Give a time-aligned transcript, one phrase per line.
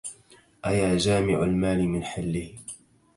[0.65, 2.53] أيا جامع المال من حله